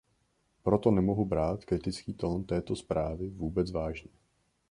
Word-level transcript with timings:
Proto 0.63 0.91
nemohu 0.91 1.25
brát 1.25 1.65
kritický 1.65 2.13
tón 2.13 2.43
této 2.43 2.75
zprávy 2.75 3.29
vůbec 3.29 3.71
vážně. 3.71 4.09